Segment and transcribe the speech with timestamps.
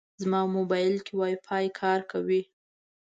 [0.21, 2.41] زما موبایل کې وايفای کار کوي.